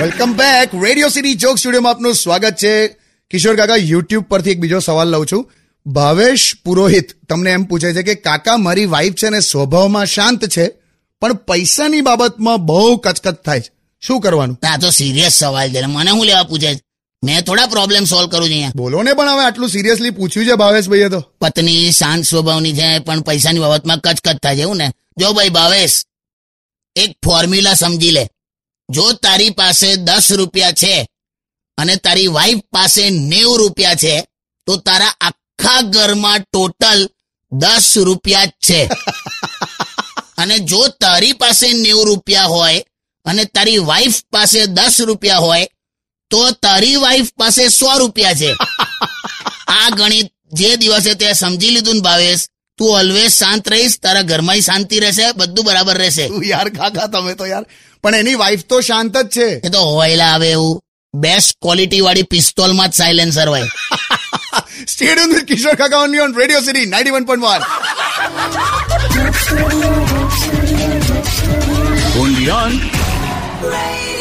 Welcome 0.00 0.32
back 0.32 0.70
radio 0.82 1.08
city 1.08 1.34
joke 1.34 1.58
સ્ટુડિયોમાં 1.58 1.92
આપનું 1.92 2.14
સ્વાગત 2.14 2.54
છે. 2.54 2.88
કિશોર 3.30 3.56
કાકા 3.56 3.76
યુટ્યુબ 3.76 4.24
પરથી 4.24 4.50
એક 4.50 4.60
બીજો 4.60 4.78
સવાલ 4.78 5.08
લઉં 5.08 5.26
છું. 5.32 5.52
ભાવેશ 5.86 6.56
પુરોહિત 6.64 7.26
તમને 7.28 7.50
એમ 7.50 7.64
પૂછે 7.64 7.92
છે 7.94 8.02
કે 8.02 8.14
કાકા 8.14 8.56
મારી 8.56 8.86
વાઈફ 8.86 9.14
છે 9.14 9.30
ને 9.30 9.40
સ્વભાવમાં 9.40 10.06
શાંત 10.06 10.44
છે 10.44 10.68
પણ 11.20 11.32
પૈસાની 11.32 12.00
બાબતમાં 12.00 12.66
બહુ 12.66 12.96
કચકચ 12.96 13.34
થાય 13.34 13.60
છે. 13.60 13.70
શું 14.00 14.20
કરવાનું? 14.20 14.58
આ 14.72 14.76
તો 14.76 14.90
સિરિયસ 14.90 15.32
સવાલ 15.32 15.72
છે 15.72 15.86
મને 15.86 16.10
હું 16.10 16.24
લેવા 16.24 16.42
પૂછે 16.42 16.74
છે? 16.74 16.80
મેં 17.24 17.42
થોડા 17.42 17.66
પ્રોબ્લેમ 17.66 18.04
સોલ્વ 18.04 18.28
કરું 18.28 18.48
છું 18.48 18.52
અહીંયા. 18.52 18.72
બોલો 18.74 19.02
ને 19.02 19.12
પણ 19.12 19.28
હવે 19.28 19.44
આટલું 19.44 19.68
સિરિયસલી 19.68 20.10
પૂછ્યું 20.10 20.46
છે 20.46 20.52
ભાવેશભાઈએ 20.52 21.08
તો. 21.08 21.20
પત્ની 21.40 21.90
શાંત 21.90 22.24
સ્વભાવની 22.24 22.72
છે 22.72 22.98
પણ 22.98 23.20
પૈસાની 23.20 23.58
બાબતમાં 23.58 24.00
કચકચ 24.00 24.36
થાય 24.36 24.56
છે 24.56 24.60
એવું 24.60 24.76
ને? 24.76 24.92
જો 25.18 25.32
ભાઈ 25.32 25.48
ભાવેશ 25.48 26.04
એક 26.96 27.10
ફોર્મ્યુલા 27.24 27.74
સમજી 27.74 28.10
લે. 28.10 28.28
જો 28.90 29.12
તારી 29.14 29.50
પાસે 29.50 29.88
દસ 29.98 30.26
રૂપિયા 30.30 30.72
છે 30.72 30.94
અને 31.78 31.94
તારી 31.96 32.26
વાઈફ 32.26 32.64
પાસે 32.70 33.04
નેવું 33.10 33.58
રૂપિયા 33.58 33.94
છે 33.94 34.14
તો 34.66 34.72
તારા 34.76 35.18
આખા 35.20 35.82
ઘરમાં 35.84 36.42
ટોટલ 36.42 37.00
દસ 37.52 37.88
રૂપિયા 37.96 38.46
જ 38.46 38.52
છે. 38.60 38.80
અને 40.40 40.56
જો 40.60 40.80
તારી 41.00 41.34
પાસે 41.34 41.68
નેવું 41.74 42.06
રૂપિયા 42.06 42.46
હોય 42.46 42.84
અને 43.26 43.44
તારી 43.46 43.78
વાઈફ 43.80 44.18
પાસે 44.30 44.60
દસ 44.68 44.96
રૂપિયા 45.00 45.38
હોય 45.38 45.66
તો 46.30 46.40
તારી 46.54 46.96
વાઈફ 46.96 47.30
પાસે 47.36 47.64
સો 47.70 47.98
રૂપિયા 47.98 48.34
છે. 48.34 48.50
આ 49.76 49.88
ગણિત 49.90 50.28
જે 50.52 50.76
દિવસે 50.76 51.12
તે 51.14 51.34
સમજી 51.34 51.70
લીધું 51.70 51.96
ને 51.96 52.02
ભાવેશ 52.02 52.44
તું 52.80 52.92
ઓલવેઝ 52.98 53.32
શાંત 53.32 53.68
રહીશ 53.68 53.96
તારા 54.02 54.22
ઘરમાં 54.22 54.60
શાંતિ 54.60 55.00
રહેશે 55.00 55.32
બધું 55.32 55.64
બરાબર 55.64 55.98
રહેશે. 55.98 56.30
યાર 56.44 56.68
કાકા 56.68 57.06
તમે 57.06 57.34
તો 57.34 57.46
યાર 57.46 57.66
પણ 58.02 58.14
એની 58.14 58.34
વાઈફ 58.34 58.64
તો 58.64 58.80
શાંત 58.80 59.16
જ 59.16 59.28
છે. 59.28 59.48
એ 59.66 59.68
તો 59.68 59.78
હોયલા 59.78 60.24
આવે 60.24 60.50
એવું. 60.50 60.80
બેસ્ટ 61.14 61.56
ક્વોલિટી 61.62 62.00
વાળી 62.00 62.22
પિસ્તોલમાં 62.22 62.88
જ 62.88 62.92
સાયલેન્સર 62.92 63.48
હોય. 63.48 63.62
Stadium 64.88 65.34
with 65.34 65.44
Kishore 65.44 65.74
Kaka 65.74 65.98
only 65.98 66.18
on 66.18 66.38
radio 66.38 66.60
city 66.60 66.86
ninety 66.86 67.10
one 67.10 67.24
point 67.24 67.44
one 67.44 67.62
on 72.50 72.72
Radio 73.62 74.19